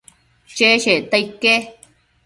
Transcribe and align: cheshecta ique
cheshecta 0.55 1.17
ique 1.21 1.55